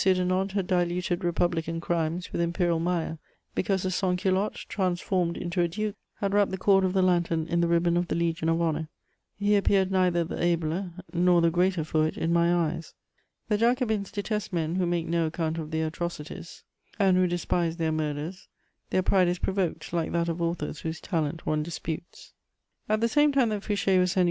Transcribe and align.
"de 0.03 0.25
Nantes" 0.25 0.55
had 0.55 0.65
diluted 0.65 1.23
republican 1.23 1.79
crimes 1.79 2.31
with 2.33 2.41
imperial 2.41 2.79
mire; 2.79 3.19
because 3.53 3.83
the 3.83 3.91
sans 3.91 4.19
culotte, 4.19 4.65
transformed 4.67 5.37
into 5.37 5.61
a 5.61 5.67
duke, 5.67 5.95
had 6.15 6.33
wrapped 6.33 6.49
the 6.49 6.57
cord 6.57 6.83
of 6.83 6.93
the 6.93 7.03
lantern 7.03 7.45
in 7.47 7.61
the 7.61 7.67
ribbon 7.67 7.95
of 7.95 8.07
the 8.07 8.15
Legion 8.15 8.49
of 8.49 8.59
Honour, 8.59 8.89
he 9.37 9.55
appeared 9.55 9.91
neither 9.91 10.23
the 10.23 10.43
abler 10.43 10.89
nor 11.13 11.39
the 11.39 11.51
greater 11.51 11.83
for 11.83 12.07
it 12.07 12.17
in 12.17 12.33
my 12.33 12.51
eyes. 12.51 12.95
The 13.47 13.59
Jacobins 13.59 14.11
detest 14.11 14.51
men 14.51 14.77
who 14.77 14.87
make 14.87 15.05
no 15.05 15.27
account 15.27 15.59
of 15.59 15.69
their 15.69 15.85
atrocities 15.85 16.63
and 16.97 17.15
who 17.15 17.27
despise 17.27 17.77
their 17.77 17.91
murders; 17.91 18.47
their 18.89 19.03
pride 19.03 19.27
is 19.27 19.37
provoked, 19.37 19.93
like 19.93 20.11
that 20.13 20.29
of 20.29 20.41
authors 20.41 20.79
whose 20.79 20.99
talent 20.99 21.45
one 21.45 21.61
disputes. 21.61 22.33
* 22.53 22.87
[Sidenote: 22.87 22.87
His 22.87 22.87
underhand 22.87 22.87
negotiations.] 22.87 22.89
At 22.89 23.01
the 23.01 23.07
same 23.07 23.31
time 23.33 23.49
that 23.49 23.61
Fouché 23.61 23.99
was 24.01 24.11
sending 24.13 24.19
M. 24.19 24.19